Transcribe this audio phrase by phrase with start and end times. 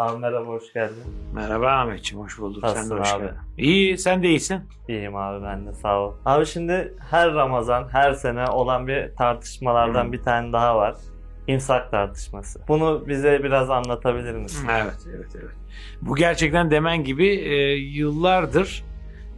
[0.00, 1.02] Abi merhaba hoş geldin.
[1.34, 2.62] Merhaba Ahmetciğim, hoş bulduk.
[2.62, 3.22] Nasılsın sen de hoş abi?
[3.22, 3.36] geldin.
[3.58, 4.60] İyi, sen de iyisin.
[4.88, 6.14] İyiyim abi ben de sağ ol.
[6.24, 10.12] Abi şimdi her Ramazan her sene olan bir tartışmalardan Hı.
[10.12, 10.94] bir tane daha var.
[11.46, 12.60] İmsak tartışması.
[12.68, 14.68] Bunu bize biraz anlatabilir misin?
[14.70, 15.54] Evet, evet, evet.
[16.02, 18.84] Bu gerçekten demen gibi e, yıllardır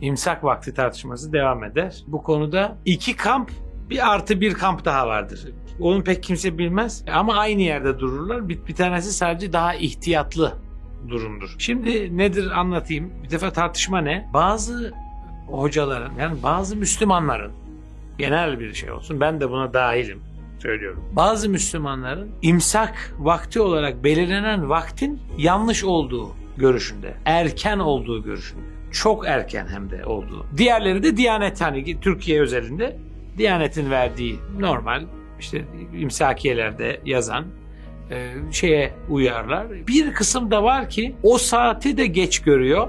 [0.01, 2.03] imsak vakti tartışması devam eder.
[2.07, 3.51] Bu konuda iki kamp,
[3.93, 5.49] bir artı bir kamp daha vardır.
[5.81, 8.49] Onu pek kimse bilmez ama aynı yerde dururlar.
[8.49, 10.53] Bir, bir tanesi sadece daha ihtiyatlı
[11.09, 11.55] durumdur.
[11.59, 13.13] Şimdi nedir anlatayım.
[13.23, 14.29] Bir defa tartışma ne?
[14.35, 14.93] Bazı
[15.47, 17.53] hocaların yani bazı Müslümanların
[18.19, 20.21] genel bir şey olsun ben de buna dahilim
[20.59, 21.05] söylüyorum.
[21.13, 27.15] Bazı Müslümanların imsak vakti olarak belirlenen vaktin yanlış olduğu görüşünde.
[27.25, 28.63] Erken olduğu görüşünde.
[28.93, 30.47] Çok erken hem de olduğu.
[30.57, 32.99] Diğerleri de Diyanet hani Türkiye özelinde
[33.39, 35.03] Diyanet'in verdiği normal
[35.41, 35.65] işte
[35.99, 37.45] imsakiyelerde yazan
[38.11, 39.87] e, şeye uyarlar.
[39.87, 42.89] Bir kısım da var ki o saati de geç görüyor.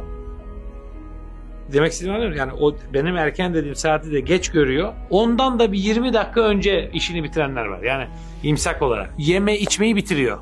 [1.74, 2.32] Demek istediğim anlıyor?
[2.32, 4.94] Yani o benim erken dediğim saati de geç görüyor.
[5.10, 7.84] Ondan da bir 20 dakika önce işini bitirenler var.
[7.84, 8.08] Yani
[8.44, 9.14] imsak olarak.
[9.18, 10.38] Yeme içmeyi bitiriyor.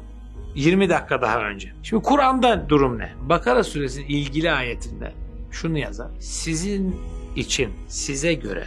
[0.56, 1.70] 20 dakika daha önce.
[1.84, 3.10] Şimdi Kur'an'da durum ne?
[3.22, 5.12] Bakara suresinin ilgili ayetinde
[5.52, 6.08] şunu yazar.
[6.20, 6.96] Sizin
[7.36, 8.64] için size göre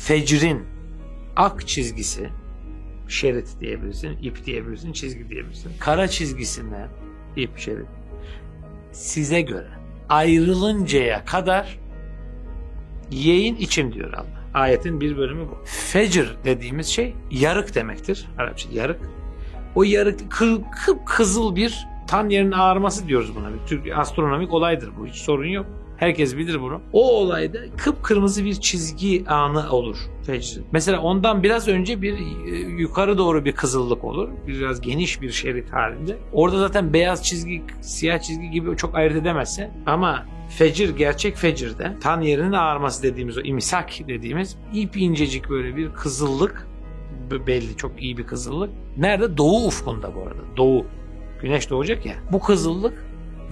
[0.00, 0.66] fecrin
[1.36, 2.30] ak çizgisi
[3.08, 5.72] şerit diyebilirsin, ip diyebilirsin, çizgi diyebilirsin.
[5.80, 6.86] Kara çizgisine
[7.36, 7.86] ip şerit
[8.92, 9.68] size göre
[10.08, 11.78] ayrılıncaya kadar
[13.10, 14.40] yiyin için diyor Allah.
[14.54, 15.58] Ayetin bir bölümü bu.
[15.64, 18.28] Fecr dediğimiz şey yarık demektir.
[18.38, 19.00] Arapça yarık.
[19.74, 20.62] O yarık kı,
[21.06, 23.84] kızıl bir tan yerinin ağarması diyoruz buna.
[23.84, 25.06] Bir astronomik olaydır bu.
[25.06, 25.66] Hiç sorun yok.
[26.00, 26.80] Herkes bilir bunu.
[26.92, 30.66] O olayda kıpkırmızı bir çizgi anı olur fecrin.
[30.72, 34.28] Mesela ondan biraz önce bir e, yukarı doğru bir kızıllık olur.
[34.46, 36.16] Biraz geniş bir şerit halinde.
[36.32, 39.66] Orada zaten beyaz çizgi, siyah çizgi gibi çok ayırt edemezsin.
[39.86, 40.26] Ama
[40.58, 46.66] fecir, gerçek fecirde tan yerinin ağarması dediğimiz o imsak dediğimiz ip incecik böyle bir kızıllık
[47.46, 48.70] belli çok iyi bir kızıllık.
[48.96, 49.36] Nerede?
[49.36, 50.56] Doğu ufkunda bu arada.
[50.56, 50.86] Doğu.
[51.42, 52.14] Güneş doğacak ya.
[52.32, 53.04] Bu kızıllık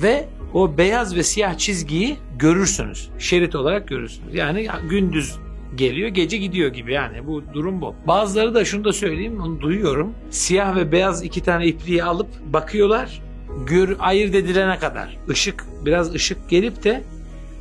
[0.03, 3.11] ve o beyaz ve siyah çizgiyi görürsünüz.
[3.19, 4.35] Şerit olarak görürsünüz.
[4.35, 5.39] Yani gündüz
[5.75, 7.95] geliyor, gece gidiyor gibi yani bu durum bu.
[8.07, 10.15] Bazıları da şunu da söyleyeyim, onu duyuyorum.
[10.31, 13.23] Siyah ve beyaz iki tane ipliği alıp bakıyorlar.
[13.67, 15.17] Gör, ayırt edilene kadar.
[15.33, 17.03] Işık, biraz ışık gelip de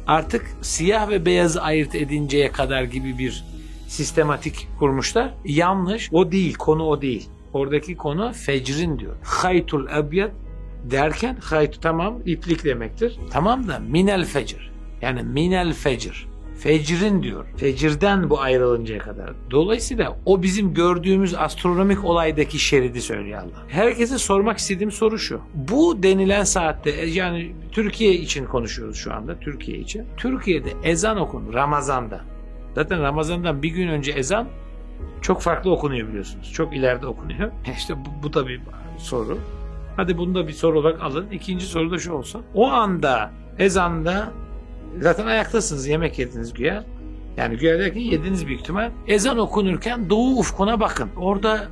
[0.08, 3.44] artık siyah ve beyazı ayırt edinceye kadar gibi bir
[3.88, 5.34] sistematik kurmuşlar.
[5.46, 6.10] Yanlış.
[6.12, 6.54] O değil.
[6.54, 7.30] Konu o değil.
[7.54, 9.16] Oradaki konu fecrin diyor.
[9.24, 10.32] Haytul ebyad
[10.84, 13.20] derken hayt tamam iplik demektir.
[13.32, 14.72] Tamam da minel fecr.
[15.02, 16.28] Yani minel fecr.
[16.60, 17.46] Fecrin diyor.
[17.58, 19.34] Fecirden bu ayrılıncaya kadar.
[19.52, 23.64] Dolayısıyla o bizim gördüğümüz astronomik olaydaki şeridi söylüyor Allah.
[23.68, 25.42] Herkese sormak istediğim soru şu.
[25.54, 29.40] Bu denilen saatte yani Türkiye için konuşuyoruz şu anda.
[29.40, 30.06] Türkiye için.
[30.18, 32.22] Türkiye'de ezan okunur Ramazan'da.
[32.76, 34.48] Zaten Ramazan'dan bir gün önce ezan
[35.22, 36.54] çok farklı okunuyor biliyorsunuz.
[36.54, 37.52] Çok ileride okunuyor.
[37.78, 38.62] İşte bu, bu da bir
[38.98, 39.38] soru.
[39.98, 41.30] Hadi bunu da bir soru olarak alın.
[41.32, 42.44] İkinci soru da şu olsun.
[42.54, 44.32] O anda ezanda
[45.00, 46.84] zaten ayaktasınız yemek yediniz güya.
[47.38, 48.92] Yani güya derken yediniz büyük ihtimal.
[49.08, 51.10] Ezan okunurken doğu ufkuna bakın.
[51.18, 51.68] Orada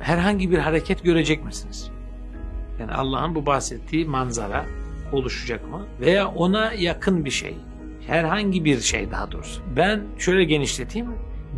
[0.00, 1.90] herhangi bir hareket görecek misiniz?
[2.80, 4.66] Yani Allah'ın bu bahsettiği manzara
[5.12, 5.86] oluşacak mı?
[6.00, 7.56] Veya ona yakın bir şey.
[8.06, 9.62] Herhangi bir şey daha doğrusu.
[9.76, 11.08] Ben şöyle genişleteyim.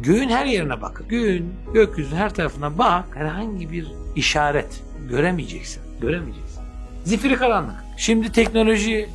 [0.02, 1.08] Göğün her yerine bakın.
[1.08, 3.04] Göğün, gökyüzünün her tarafına bak.
[3.14, 5.89] Herhangi bir işaret göremeyeceksin.
[6.00, 6.62] Göremeyeceksin.
[7.04, 7.74] Zifiri karanlık.
[7.96, 9.08] Şimdi teknoloji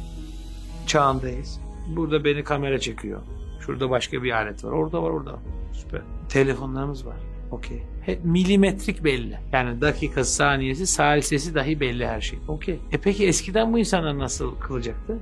[0.87, 1.59] çağındayız.
[1.95, 3.21] Burada beni kamera çekiyor.
[3.65, 4.71] Şurada başka bir alet var.
[4.71, 5.39] Orada var, orada.
[5.73, 6.01] Süper.
[6.29, 7.15] Telefonlarımız var.
[7.51, 7.83] Okey.
[8.23, 9.39] Milimetrik belli.
[9.51, 12.39] Yani dakikası, saniyesi, salisesi dahi belli her şey.
[12.47, 12.79] Okey.
[12.91, 15.19] E peki eskiden bu insanlar nasıl kılacaktı?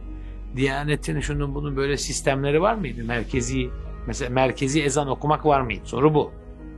[0.56, 3.04] Diyanetin şunun bunun böyle sistemleri var mıydı?
[3.04, 3.70] Merkezi
[4.08, 5.82] mesela merkezi ezan okumak var mıydı?
[5.86, 6.32] Soru bu.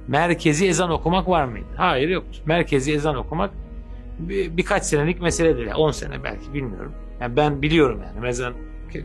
[0.08, 1.68] Merkezi ezan okumak var mıydı?
[1.78, 2.40] Hayır yoktu.
[2.46, 3.52] Merkezi ezan okumak
[4.20, 5.66] bir, birkaç senelik meseledir.
[5.66, 6.92] Yani 10 sene belki bilmiyorum.
[7.22, 8.20] Yani ben biliyorum yani.
[8.20, 8.54] Mezan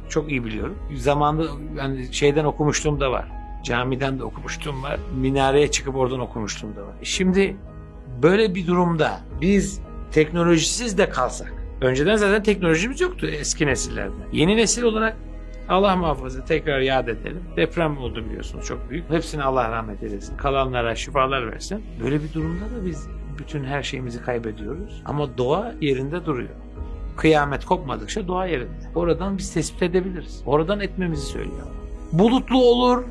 [0.08, 0.78] çok iyi biliyorum.
[0.94, 1.46] Zamanında
[1.76, 3.28] yani şeyden okumuşluğum da var.
[3.64, 5.00] Camiden de okumuşluğum var.
[5.16, 6.94] Minareye çıkıp oradan okumuşluğum da var.
[7.02, 7.56] Şimdi
[8.22, 9.80] böyle bir durumda biz
[10.12, 11.54] teknolojisiz de kalsak.
[11.80, 14.22] Önceden zaten teknolojimiz yoktu eski nesillerde.
[14.32, 15.16] Yeni nesil olarak
[15.70, 17.42] Allah muhafaza tekrar yad edelim.
[17.56, 19.10] Deprem oldu biliyorsunuz çok büyük.
[19.10, 20.36] Hepsine Allah rahmet eylesin.
[20.36, 21.84] Kalanlara şifalar versin.
[22.04, 23.08] Böyle bir durumda da biz
[23.38, 25.02] bütün her şeyimizi kaybediyoruz.
[25.04, 26.50] Ama doğa yerinde duruyor.
[27.16, 28.90] Kıyamet kopmadıkça doğa yerinde.
[28.94, 30.42] Oradan biz tespit edebiliriz.
[30.46, 31.66] Oradan etmemizi söylüyor.
[32.12, 33.04] Bulutlu olur,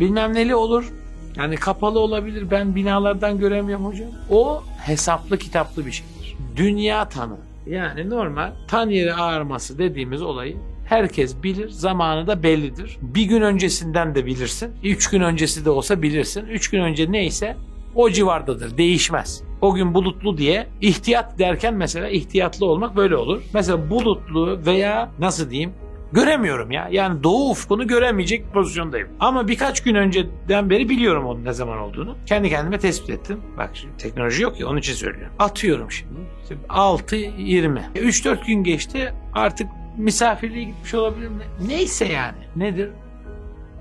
[0.00, 0.92] bilmem neli olur.
[1.36, 2.50] Yani kapalı olabilir.
[2.50, 4.08] Ben binalardan göremiyorum hocam.
[4.30, 6.36] O hesaplı kitaplı bir şeydir.
[6.56, 7.36] Dünya tanı.
[7.66, 11.68] Yani normal tan yeri ağarması dediğimiz olayı herkes bilir.
[11.68, 12.98] Zamanı da bellidir.
[13.02, 14.70] Bir gün öncesinden de bilirsin.
[14.84, 16.46] Üç gün öncesi de olsa bilirsin.
[16.46, 17.56] Üç gün önce neyse
[17.94, 18.76] o civardadır.
[18.78, 19.42] Değişmez.
[19.60, 23.42] O gün bulutlu diye ihtiyat derken mesela ihtiyatlı olmak böyle olur.
[23.54, 25.72] Mesela bulutlu veya nasıl diyeyim
[26.12, 26.88] göremiyorum ya.
[26.90, 29.08] Yani doğu ufkunu göremeyecek pozisyondayım.
[29.20, 32.16] Ama birkaç gün önceden beri biliyorum onun ne zaman olduğunu.
[32.26, 33.40] Kendi kendime tespit ettim.
[33.58, 35.32] Bak şimdi teknoloji yok ya onun için söylüyorum.
[35.38, 36.20] Atıyorum şimdi.
[36.42, 37.80] İşte 6-20.
[37.94, 41.44] 3-4 gün geçti artık misafirliğe gitmiş olabilir mi?
[41.66, 42.38] Neyse yani.
[42.56, 42.90] Nedir?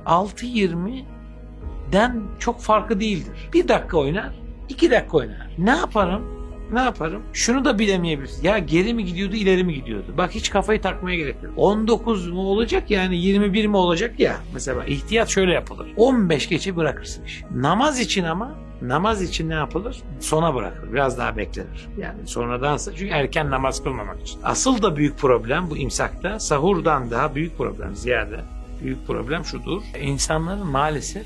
[0.06, 3.50] 6-20'den çok farkı değildir.
[3.54, 4.30] Bir dakika oynar,
[4.70, 5.50] iki dakika oynar.
[5.58, 6.35] Ne yaparım?
[6.74, 7.24] Ne yaparım?
[7.34, 8.44] Şunu da bilemeyebilirsin.
[8.44, 10.14] Ya geri mi gidiyordu, ileri mi gidiyordu?
[10.18, 11.54] Bak hiç kafayı takmaya gerek yok.
[11.58, 14.36] 19 mu olacak yani 21 mi olacak ya?
[14.54, 15.88] Mesela ihtiyat şöyle yapılır.
[15.98, 17.46] 15 geçe bırakırsın işi.
[17.56, 20.02] Namaz için ama namaz için ne yapılır?
[20.20, 20.94] Sona bırakılır.
[20.94, 21.88] Biraz daha beklenir.
[21.98, 24.40] Yani sonradansa çünkü erken namaz kılmamak için.
[24.44, 26.40] Asıl da büyük problem bu imsakta.
[26.40, 28.40] Sahurdan daha büyük problem ziyade.
[28.84, 29.82] Büyük problem şudur.
[30.02, 31.26] İnsanların maalesef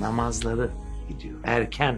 [0.00, 0.70] namazları
[1.08, 1.38] gidiyor.
[1.44, 1.96] Erken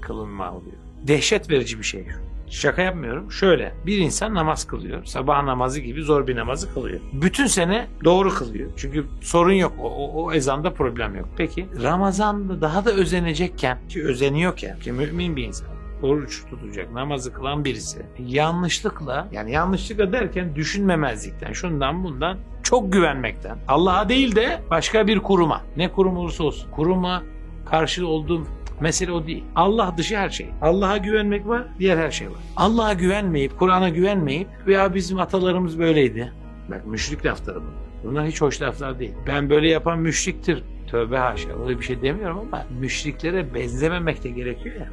[0.00, 0.83] kılınma oluyor.
[1.06, 2.06] Dehşet verici bir şey.
[2.50, 3.32] Şaka yapmıyorum.
[3.32, 5.04] Şöyle bir insan namaz kılıyor.
[5.04, 7.00] Sabah namazı gibi zor bir namazı kılıyor.
[7.12, 8.70] Bütün sene doğru kılıyor.
[8.76, 9.72] Çünkü sorun yok.
[9.82, 11.28] O, o, o ezanda problem yok.
[11.36, 15.68] Peki Ramazan'da daha da özenecekken ki özeniyorken ki mümin bir insan
[16.02, 24.08] oruç tutacak, namazı kılan birisi yanlışlıkla yani yanlışlıkla derken düşünmemezlikten, şundan bundan çok güvenmekten Allah'a
[24.08, 27.22] değil de başka bir kuruma ne kurum olursa olsun kuruma
[27.66, 28.46] karşı olduğum
[28.80, 29.44] Mesele o değil.
[29.54, 30.46] Allah dışı her şey.
[30.62, 32.36] Allah'a güvenmek var, diğer her şey var.
[32.56, 36.32] Allah'a güvenmeyip, Kur'an'a güvenmeyip veya bizim atalarımız böyleydi.
[36.70, 37.84] Bak müşrik lafları bunlar.
[38.04, 39.12] Bunlar hiç hoş laflar değil.
[39.26, 40.64] Ben böyle yapan müşriktir.
[40.86, 41.64] Tövbe haşa.
[41.64, 44.88] Öyle bir şey demiyorum ama müşriklere benzememek de gerekiyor ya.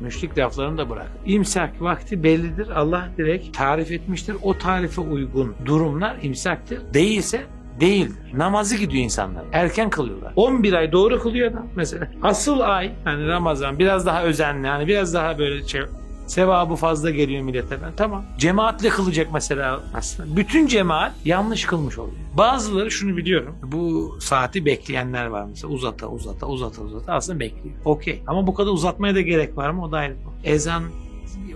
[0.00, 1.10] Müşrik laflarını da bırak.
[1.26, 2.68] İmsak vakti bellidir.
[2.68, 4.36] Allah direkt tarif etmiştir.
[4.42, 6.94] O tarife uygun durumlar imsaktır.
[6.94, 7.42] Değilse
[7.80, 8.16] değildir.
[8.34, 9.44] Namazı gidiyor insanlar.
[9.52, 10.32] Erken kılıyorlar.
[10.36, 12.08] 11 ay doğru kılıyor adam mesela.
[12.22, 15.80] Asıl ay yani Ramazan biraz daha özenli yani biraz daha böyle şey
[16.26, 17.82] sevabı fazla geliyor millete.
[17.82, 18.24] Ben, tamam.
[18.38, 20.36] Cemaatle kılacak mesela aslında.
[20.36, 22.16] Bütün cemaat yanlış kılmış oluyor.
[22.36, 23.56] Bazıları şunu biliyorum.
[23.62, 25.72] Bu saati bekleyenler var mesela.
[25.72, 27.76] Uzata uzata uzata uzata aslında bekliyor.
[27.84, 28.22] Okey.
[28.26, 29.84] Ama bu kadar uzatmaya da gerek var mı?
[29.84, 30.16] O da ayrı.
[30.44, 30.82] Ezan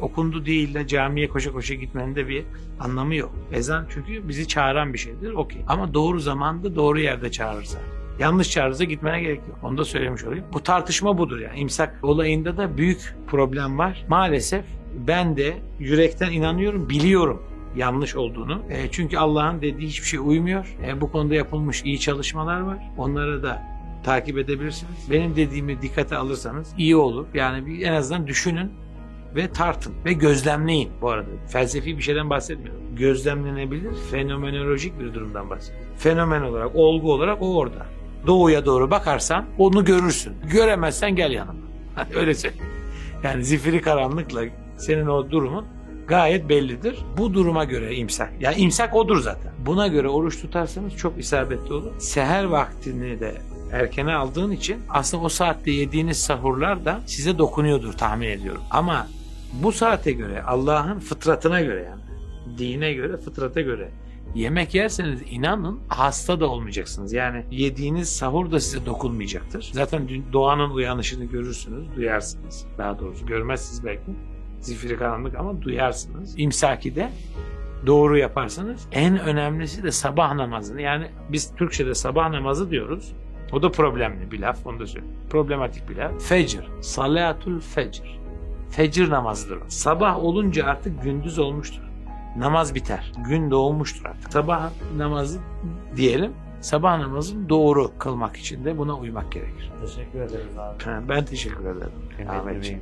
[0.01, 2.45] okundu değil de camiye koşa koşa gitmenin de bir
[2.81, 3.33] anlamı yok.
[3.53, 5.33] Ezan çünkü bizi çağıran bir şeydir.
[5.33, 5.63] Okey.
[5.69, 7.79] Ama doğru zamanda doğru yerde çağırırsa.
[8.19, 9.59] Yanlış çağırırsa gitmene gerek yok.
[9.63, 10.45] Onu da söylemiş olayım.
[10.53, 11.59] Bu tartışma budur yani.
[11.59, 14.05] İmsak olayında da büyük problem var.
[14.09, 14.65] Maalesef
[15.07, 17.43] ben de yürekten inanıyorum, biliyorum
[17.77, 18.63] yanlış olduğunu.
[18.71, 20.77] E, çünkü Allah'ın dediği hiçbir şey uymuyor.
[20.87, 22.79] E, bu konuda yapılmış iyi çalışmalar var.
[22.99, 23.63] Onları da
[24.05, 25.11] takip edebilirsiniz.
[25.11, 27.27] Benim dediğimi dikkate alırsanız iyi olur.
[27.35, 28.71] Yani bir en azından düşünün
[29.37, 31.29] ve tartın ve gözlemleyin bu arada.
[31.49, 32.97] Felsefi bir şeyden bahsetmiyorum.
[32.97, 35.87] Gözlemlenebilir, fenomenolojik bir durumdan bahsediyorum.
[35.97, 37.87] Fenomen olarak, olgu olarak o orada.
[38.27, 40.35] Doğuya doğru bakarsan onu görürsün.
[40.53, 41.61] Göremezsen gel yanıma.
[42.15, 42.67] Öyle söyleyeyim.
[43.25, 44.43] Yani zifiri karanlıkla
[44.79, 45.67] senin o durumun
[46.07, 46.99] gayet bellidir.
[47.19, 48.33] Bu duruma göre imsak.
[48.41, 49.53] Yani imsak odur zaten.
[49.67, 51.93] Buna göre oruç tutarsanız çok isabetli olur.
[51.99, 53.35] Seher vaktini de
[53.73, 58.63] erkene aldığın için aslında o saatte yediğiniz sahurlar da size dokunuyordur tahmin ediyorum.
[58.71, 59.07] Ama
[59.53, 62.03] bu saate göre Allah'ın fıtratına göre yani
[62.59, 63.91] dine göre fıtrata göre
[64.35, 67.13] yemek yerseniz inanın hasta da olmayacaksınız.
[67.13, 69.71] Yani yediğiniz sahur da size dokunmayacaktır.
[69.73, 72.67] Zaten doğanın uyanışını görürsünüz, duyarsınız.
[72.79, 74.03] Daha doğrusu görmezsiniz belki.
[74.61, 76.35] Zifiri karanlık ama duyarsınız.
[76.39, 77.11] İmsaki de
[77.87, 80.81] doğru yaparsanız en önemlisi de sabah namazını.
[80.83, 83.13] Yani biz Türkçe'de sabah namazı diyoruz.
[83.53, 85.17] O da problemli bir laf, onu da söyleyeyim.
[85.31, 86.23] Problematik bir laf.
[86.23, 88.22] Fecr, salatul fecr.
[88.73, 89.59] Fecir namazıdır.
[89.69, 91.83] Sabah olunca artık gündüz olmuştur.
[92.37, 93.13] Namaz biter.
[93.29, 94.33] Gün doğmuştur artık.
[94.33, 95.41] Sabah namazı
[95.97, 96.33] diyelim.
[96.61, 99.73] Sabah namazını doğru kılmak için de buna uymak gerekir.
[99.81, 101.09] Teşekkür ederiz abi.
[101.09, 102.29] Ben teşekkür ederim.
[102.29, 102.81] Ahmetciğim.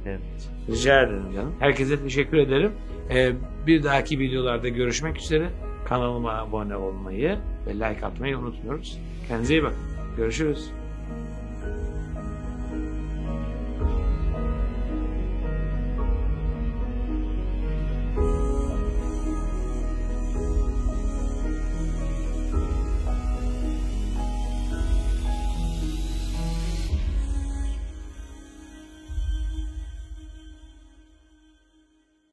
[0.68, 1.54] Rica ederim canım.
[1.61, 2.73] Herkese teşekkür ederim.
[3.11, 3.32] Ee,
[3.66, 5.50] bir dahaki videolarda görüşmek üzere.
[5.85, 8.99] Kanalıma abone olmayı ve like atmayı unutmuyoruz.
[9.28, 9.78] Kendinize iyi bakın.
[10.16, 10.70] Görüşürüz.